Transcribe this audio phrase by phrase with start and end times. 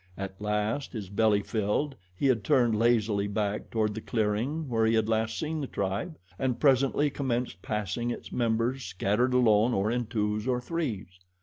[0.17, 4.95] At last, his belly filled, he had turned lazily back toward the clearing where he
[4.95, 10.07] had last seen the tribe and presently commenced passing its members scattered alone or in
[10.07, 11.19] twos or threes.